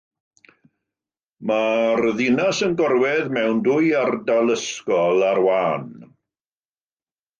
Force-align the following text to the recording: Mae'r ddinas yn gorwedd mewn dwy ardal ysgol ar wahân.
Mae'r 1.49 2.01
ddinas 2.21 2.61
yn 2.67 2.73
gorwedd 2.81 3.29
mewn 3.37 3.61
dwy 3.67 3.93
ardal 4.03 4.55
ysgol 4.57 5.27
ar 5.33 5.43
wahân. 5.49 5.97